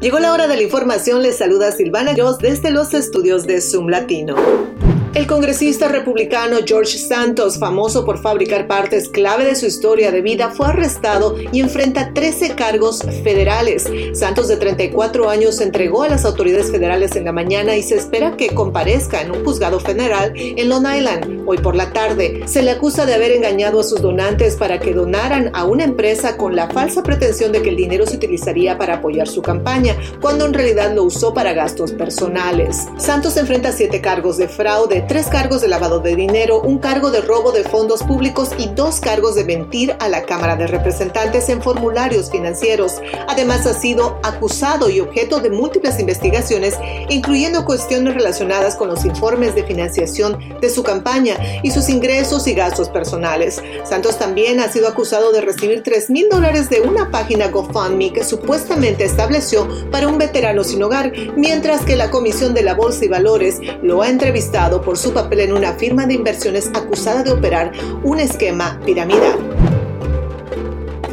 Llegó 0.00 0.18
la 0.18 0.32
hora 0.32 0.48
de 0.48 0.56
la 0.56 0.62
información, 0.62 1.20
les 1.20 1.36
saluda 1.36 1.72
Silvana 1.72 2.14
Joss 2.16 2.38
desde 2.38 2.70
los 2.70 2.94
estudios 2.94 3.46
de 3.46 3.60
Zoom 3.60 3.88
Latino. 3.88 4.34
El 5.12 5.26
congresista 5.26 5.88
republicano 5.88 6.58
George 6.64 6.96
Santos, 6.96 7.58
famoso 7.58 8.04
por 8.04 8.22
fabricar 8.22 8.68
partes 8.68 9.08
clave 9.08 9.44
de 9.44 9.56
su 9.56 9.66
historia 9.66 10.12
de 10.12 10.22
vida, 10.22 10.50
fue 10.50 10.68
arrestado 10.68 11.34
y 11.50 11.58
enfrenta 11.58 12.12
13 12.14 12.54
cargos 12.54 13.02
federales. 13.24 13.90
Santos, 14.12 14.46
de 14.46 14.56
34 14.56 15.28
años, 15.28 15.56
se 15.56 15.64
entregó 15.64 16.04
a 16.04 16.08
las 16.08 16.24
autoridades 16.24 16.70
federales 16.70 17.16
en 17.16 17.24
la 17.24 17.32
mañana 17.32 17.76
y 17.76 17.82
se 17.82 17.96
espera 17.96 18.36
que 18.36 18.54
comparezca 18.54 19.20
en 19.20 19.32
un 19.32 19.44
juzgado 19.44 19.80
federal 19.80 20.32
en 20.36 20.68
Long 20.68 20.86
Island 20.86 21.42
hoy 21.44 21.58
por 21.58 21.74
la 21.74 21.92
tarde. 21.92 22.42
Se 22.46 22.62
le 22.62 22.70
acusa 22.70 23.04
de 23.04 23.14
haber 23.14 23.32
engañado 23.32 23.80
a 23.80 23.84
sus 23.84 24.00
donantes 24.00 24.54
para 24.54 24.78
que 24.78 24.94
donaran 24.94 25.50
a 25.54 25.64
una 25.64 25.82
empresa 25.82 26.36
con 26.36 26.54
la 26.54 26.68
falsa 26.68 27.02
pretensión 27.02 27.50
de 27.50 27.62
que 27.62 27.70
el 27.70 27.76
dinero 27.76 28.06
se 28.06 28.14
utilizaría 28.14 28.78
para 28.78 28.98
apoyar 28.98 29.26
su 29.26 29.42
campaña, 29.42 29.96
cuando 30.20 30.46
en 30.46 30.54
realidad 30.54 30.94
lo 30.94 31.02
usó 31.02 31.34
para 31.34 31.52
gastos 31.52 31.90
personales. 31.90 32.86
Santos 32.96 33.36
enfrenta 33.36 33.72
siete 33.72 34.00
cargos 34.00 34.36
de 34.36 34.46
fraude 34.46 34.99
tres 35.02 35.26
cargos 35.28 35.60
de 35.60 35.68
lavado 35.68 36.00
de 36.00 36.16
dinero, 36.16 36.60
un 36.60 36.78
cargo 36.78 37.10
de 37.10 37.20
robo 37.20 37.52
de 37.52 37.64
fondos 37.64 38.02
públicos 38.02 38.50
y 38.58 38.68
dos 38.68 39.00
cargos 39.00 39.34
de 39.34 39.44
mentir 39.44 39.94
a 39.98 40.08
la 40.08 40.22
Cámara 40.22 40.56
de 40.56 40.66
Representantes 40.66 41.48
en 41.48 41.62
formularios 41.62 42.30
financieros. 42.30 43.00
Además, 43.28 43.66
ha 43.66 43.74
sido 43.74 44.18
acusado 44.22 44.90
y 44.90 45.00
objeto 45.00 45.40
de 45.40 45.50
múltiples 45.50 45.98
investigaciones, 45.98 46.74
incluyendo 47.08 47.64
cuestiones 47.64 48.14
relacionadas 48.14 48.76
con 48.76 48.88
los 48.88 49.04
informes 49.04 49.54
de 49.54 49.64
financiación 49.64 50.38
de 50.60 50.70
su 50.70 50.82
campaña 50.82 51.36
y 51.62 51.70
sus 51.70 51.88
ingresos 51.88 52.46
y 52.46 52.54
gastos 52.54 52.88
personales. 52.88 53.62
Santos 53.84 54.18
también 54.18 54.60
ha 54.60 54.70
sido 54.70 54.88
acusado 54.88 55.32
de 55.32 55.40
recibir 55.40 55.82
3 55.82 56.10
mil 56.10 56.28
dólares 56.28 56.70
de 56.70 56.80
una 56.80 57.10
página 57.10 57.48
GoFundMe 57.48 58.12
que 58.12 58.24
supuestamente 58.24 59.04
estableció 59.04 59.68
para 59.90 60.08
un 60.08 60.18
veterano 60.18 60.64
sin 60.64 60.82
hogar, 60.82 61.12
mientras 61.36 61.84
que 61.84 61.96
la 61.96 62.10
Comisión 62.10 62.54
de 62.54 62.62
la 62.62 62.74
Bolsa 62.74 63.04
y 63.04 63.08
Valores 63.08 63.58
lo 63.82 64.02
ha 64.02 64.08
entrevistado 64.08 64.82
por 64.82 64.89
por 64.90 64.98
su 64.98 65.12
papel 65.12 65.38
en 65.38 65.52
una 65.52 65.74
firma 65.74 66.04
de 66.04 66.14
inversiones 66.14 66.68
acusada 66.74 67.22
de 67.22 67.30
operar 67.30 67.70
un 68.02 68.18
esquema 68.18 68.80
piramidal. 68.84 69.38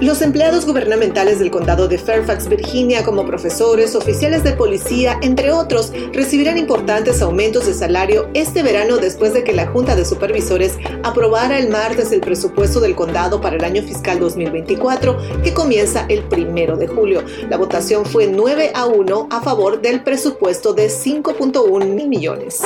Los 0.00 0.22
empleados 0.22 0.64
gubernamentales 0.64 1.38
del 1.38 1.50
condado 1.50 1.86
de 1.86 1.98
Fairfax, 1.98 2.48
Virginia, 2.48 3.04
como 3.04 3.26
profesores, 3.26 3.94
oficiales 3.94 4.44
de 4.44 4.54
policía, 4.54 5.18
entre 5.20 5.52
otros, 5.52 5.92
recibirán 6.14 6.56
importantes 6.56 7.20
aumentos 7.20 7.66
de 7.66 7.74
salario 7.74 8.30
este 8.32 8.62
verano 8.62 8.96
después 8.96 9.34
de 9.34 9.44
que 9.44 9.52
la 9.52 9.66
Junta 9.66 9.94
de 9.94 10.06
Supervisores 10.06 10.78
aprobara 11.02 11.58
el 11.58 11.68
martes 11.68 12.12
el 12.12 12.22
presupuesto 12.22 12.80
del 12.80 12.94
condado 12.94 13.42
para 13.42 13.56
el 13.56 13.64
año 13.64 13.82
fiscal 13.82 14.18
2024, 14.18 15.42
que 15.42 15.52
comienza 15.52 16.06
el 16.08 16.22
primero 16.22 16.78
de 16.78 16.86
julio. 16.86 17.22
La 17.50 17.58
votación 17.58 18.06
fue 18.06 18.26
9 18.26 18.72
a 18.74 18.86
1 18.86 19.28
a 19.30 19.42
favor 19.42 19.82
del 19.82 20.02
presupuesto 20.02 20.72
de 20.72 20.88
5.1 20.88 21.84
mil 21.84 22.08
millones. 22.08 22.62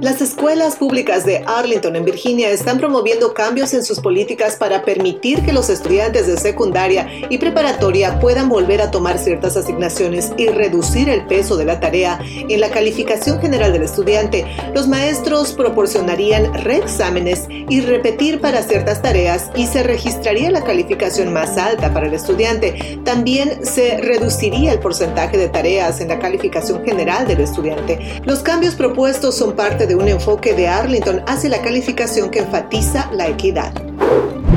Las 0.00 0.22
escuelas 0.22 0.76
públicas 0.76 1.26
de 1.26 1.44
Arlington, 1.46 1.94
en 1.94 2.06
Virginia, 2.06 2.48
están 2.48 2.78
promoviendo 2.78 3.34
cambios 3.34 3.74
en 3.74 3.84
sus 3.84 4.00
políticas 4.00 4.56
para 4.56 4.82
permitir 4.82 5.44
que 5.44 5.52
los 5.52 5.68
estudiantes 5.68 6.26
de 6.26 6.38
secundaria 6.38 7.06
y 7.28 7.36
preparatoria 7.36 8.18
puedan 8.18 8.48
volver 8.48 8.80
a 8.80 8.90
tomar 8.90 9.18
ciertas 9.18 9.58
asignaciones 9.58 10.32
y 10.38 10.48
reducir 10.48 11.10
el 11.10 11.26
peso 11.26 11.58
de 11.58 11.66
la 11.66 11.80
tarea 11.80 12.18
en 12.24 12.60
la 12.60 12.70
calificación 12.70 13.42
general 13.42 13.74
del 13.74 13.82
estudiante. 13.82 14.46
Los 14.74 14.88
maestros 14.88 15.52
proporcionarían 15.52 16.54
reexámenes 16.54 17.44
y 17.50 17.82
repetir 17.82 18.40
para 18.40 18.62
ciertas 18.62 19.02
tareas 19.02 19.50
y 19.54 19.66
se 19.66 19.82
registraría 19.82 20.50
la 20.50 20.64
calificación 20.64 21.30
más 21.30 21.58
alta 21.58 21.92
para 21.92 22.06
el 22.06 22.14
estudiante. 22.14 22.98
También 23.04 23.66
se 23.66 23.98
reduciría 23.98 24.72
el 24.72 24.78
porcentaje 24.78 25.36
de 25.36 25.50
tareas 25.50 26.00
en 26.00 26.08
la 26.08 26.18
calificación 26.18 26.82
general 26.86 27.28
del 27.28 27.40
estudiante. 27.40 28.22
Los 28.24 28.38
cambios 28.38 28.76
propuestos 28.76 29.36
son 29.36 29.54
parte 29.54 29.89
de 29.90 29.96
un 29.96 30.06
enfoque 30.06 30.54
de 30.54 30.68
Arlington 30.68 31.24
hacia 31.26 31.50
la 31.50 31.62
calificación 31.62 32.30
que 32.30 32.38
enfatiza 32.38 33.10
la 33.12 33.26
equidad. 33.26 33.72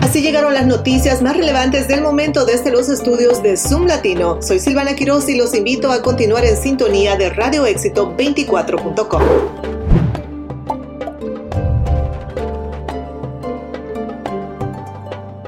Así 0.02 0.22
llegaron 0.22 0.54
las 0.54 0.68
noticias 0.68 1.24
más 1.24 1.36
relevantes 1.36 1.88
del 1.88 2.02
momento 2.02 2.46
desde 2.46 2.70
los 2.70 2.88
estudios 2.88 3.42
de 3.42 3.58
Zoom 3.58 3.88
Latino. 3.88 4.44
Soy 4.44 4.60
Silvana 4.60 4.96
Quiroz 4.96 5.28
y 5.30 5.36
los 5.36 5.56
invito 5.56 5.92
a 5.92 6.04
continuar 6.04 6.46
en 6.46 6.56
sintonía 6.56 7.16
de 7.16 7.32
Radio 7.32 7.66
Éxito 7.66 8.16
24.com. 8.16 9.83